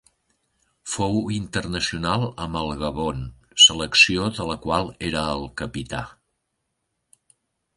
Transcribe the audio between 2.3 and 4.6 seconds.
amb el Gabon, selecció de la